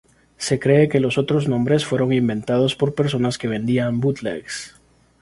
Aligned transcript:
Se 0.37 0.59
cree 0.59 0.89
que 0.89 0.99
los 0.99 1.19
otros 1.19 1.47
nombres 1.47 1.85
fueron 1.85 2.11
inventados 2.11 2.75
por 2.75 2.95
personas 2.95 3.37
que 3.37 3.47
vendían 3.47 3.99
"bootlegs". 4.01 4.81